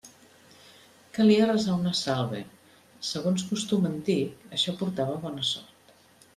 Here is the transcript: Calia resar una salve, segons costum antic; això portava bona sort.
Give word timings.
Calia 1.17 1.49
resar 1.49 1.75
una 1.81 1.91
salve, 1.99 2.41
segons 3.11 3.45
costum 3.53 3.87
antic; 3.93 4.51
això 4.59 4.77
portava 4.83 5.23
bona 5.29 5.49
sort. 5.55 5.97